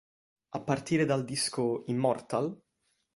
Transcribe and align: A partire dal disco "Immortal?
A 0.49 0.59
partire 0.59 1.05
dal 1.05 1.23
disco 1.23 1.83
"Immortal? 1.85 2.59